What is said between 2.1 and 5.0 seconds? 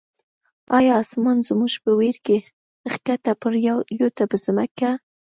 کی، ښکته پر یووته په ځمکه